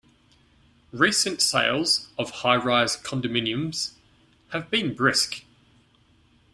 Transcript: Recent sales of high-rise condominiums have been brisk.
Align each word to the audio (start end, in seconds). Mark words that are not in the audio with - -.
Recent 0.91 1.43
sales 1.43 2.09
of 2.17 2.31
high-rise 2.41 2.97
condominiums 2.97 3.91
have 4.49 4.71
been 4.71 4.95
brisk. 4.95 5.43